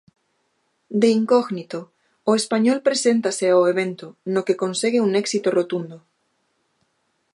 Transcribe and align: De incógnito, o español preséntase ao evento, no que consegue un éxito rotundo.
De 1.01 1.09
incógnito, 1.19 1.79
o 2.29 2.31
español 2.41 2.79
preséntase 2.87 3.45
ao 3.49 3.61
evento, 3.73 4.07
no 4.33 4.41
que 4.47 4.59
consegue 4.63 4.99
un 5.07 5.11
éxito 5.23 5.49
rotundo. 5.59 5.97